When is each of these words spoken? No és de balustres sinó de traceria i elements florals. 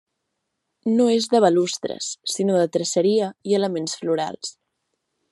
No 0.93 1.05
és 1.15 1.27
de 1.33 1.41
balustres 1.43 2.07
sinó 2.35 2.55
de 2.61 2.65
traceria 2.77 3.27
i 3.51 3.57
elements 3.61 3.93
florals. 4.01 4.55